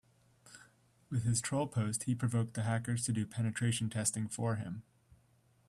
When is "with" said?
1.11-1.25